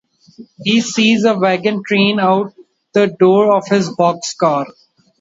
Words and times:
He 0.63 0.81
sees 0.81 1.25
a 1.25 1.37
wagon 1.37 1.83
train 1.83 2.19
out 2.19 2.55
the 2.93 3.05
door 3.19 3.55
of 3.55 3.67
his 3.67 3.87
boxcar. 3.87 4.65